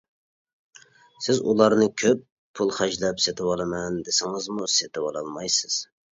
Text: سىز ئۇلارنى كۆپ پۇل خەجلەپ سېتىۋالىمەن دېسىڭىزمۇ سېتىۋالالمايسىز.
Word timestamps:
سىز 1.25 1.41
ئۇلارنى 1.51 1.87
كۆپ 2.05 2.23
پۇل 2.61 2.73
خەجلەپ 2.79 3.23
سېتىۋالىمەن 3.27 4.01
دېسىڭىزمۇ 4.09 4.73
سېتىۋالالمايسىز. 4.79 5.81